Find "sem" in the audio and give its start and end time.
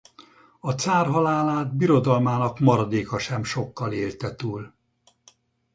3.19-3.43